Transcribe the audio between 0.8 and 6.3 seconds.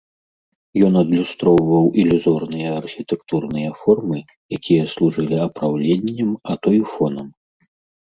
Ён адлюстроўваў ілюзорныя архітэктурныя формы, якія служылі апраўленнем,